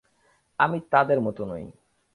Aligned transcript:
আমি 0.59 0.77
তাদের 0.91 1.19
মত 1.21 1.37
নই। 1.41 1.65